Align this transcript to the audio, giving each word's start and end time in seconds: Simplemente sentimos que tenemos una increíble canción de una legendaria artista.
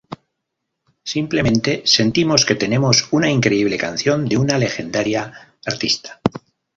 Simplemente 1.13 1.83
sentimos 1.85 2.43
que 2.43 2.55
tenemos 2.55 3.09
una 3.11 3.29
increíble 3.29 3.77
canción 3.77 4.25
de 4.25 4.35
una 4.35 4.57
legendaria 4.57 5.31
artista. 5.63 6.19